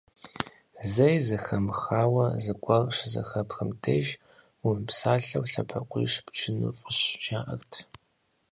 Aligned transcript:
Зэи 0.91 1.17
зэхыумыха 1.25 2.01
зыгуэр 2.43 2.83
щызэхэпхым 2.97 3.69
деж, 3.81 4.07
умыпсалъэу 4.65 5.49
лъэбакъуищ 5.51 6.13
пчыну 6.25 6.75
фӀыщ, 6.79 6.99
жаӀэрт. 7.23 7.73